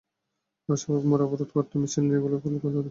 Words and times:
তাঁরা 0.69 0.77
শাহবাগ 0.81 1.03
মোড় 1.09 1.23
অবরোধ 1.25 1.49
করতে 1.55 1.75
মিছিল 1.81 2.03
নিয়ে 2.03 2.19
এগোলে 2.19 2.37
পুলিশ 2.43 2.59
বাধা 2.63 2.71
দেয়। 2.71 2.79